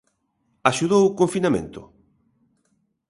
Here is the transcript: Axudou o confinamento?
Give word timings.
Axudou 0.69 1.01
o 1.05 1.15
confinamento? 1.19 1.81